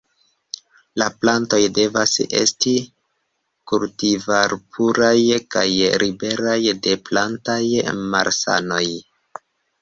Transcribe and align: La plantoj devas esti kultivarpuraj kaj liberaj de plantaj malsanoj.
La 0.99 1.07
plantoj 1.23 1.57
devas 1.79 2.13
esti 2.39 2.73
kultivarpuraj 3.71 5.13
kaj 5.57 5.67
liberaj 6.05 6.57
de 6.89 6.95
plantaj 7.11 7.61
malsanoj. 8.01 8.83